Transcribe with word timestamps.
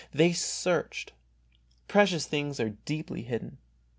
They 0.11 0.33
searched. 0.33 1.13
Precious 1.87 2.25
things 2.25 2.59
are 2.59 2.71
deeply 2.71 3.21
hidden. 3.21 3.59